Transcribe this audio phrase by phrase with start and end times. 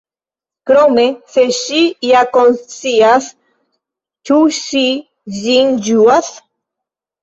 [0.69, 1.03] Krome,
[1.33, 3.29] se ŝi ja konscias,
[4.27, 4.85] ĉu ŝi
[5.41, 6.37] ĝin ĝuas?